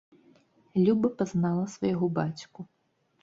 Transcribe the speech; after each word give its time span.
Люба 0.85 1.11
пазнала 1.19 1.65
свайго 1.75 2.05
бацьку. 2.17 2.67